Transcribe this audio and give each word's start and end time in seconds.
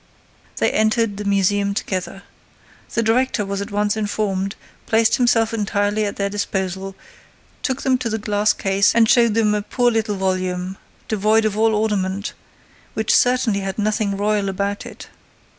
They 0.57 0.71
entered 0.71 1.17
the 1.17 1.25
museum 1.25 1.75
together. 1.75 2.23
The 2.95 3.03
director 3.03 3.45
was 3.45 3.61
at 3.61 3.69
once 3.69 3.95
informed, 3.95 4.55
placed 4.87 5.17
himself 5.17 5.53
entirely 5.53 6.05
at 6.05 6.15
their 6.15 6.27
disposal, 6.27 6.95
took 7.61 7.83
them 7.83 7.99
to 7.99 8.09
the 8.09 8.17
glass 8.17 8.51
case 8.51 8.95
and 8.95 9.07
showed 9.07 9.35
them 9.35 9.53
a 9.53 9.61
poor 9.61 9.91
little 9.91 10.15
volume, 10.15 10.77
devoid 11.07 11.45
of 11.45 11.55
all 11.55 11.75
ornament, 11.75 12.33
which 12.95 13.15
certainly 13.15 13.59
had 13.59 13.77
nothing 13.77 14.17
royal 14.17 14.49
about 14.49 14.87
it. 14.87 15.07